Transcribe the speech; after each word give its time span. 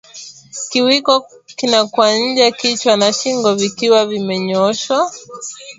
Kiwiko 0.69 1.13
kinakuwa 1.57 2.07
nje 2.17 2.45
kichwa 2.59 2.93
na 3.01 3.09
shingo 3.17 3.49
vikiwa 3.61 3.99
vimenyooshwa 4.09 4.97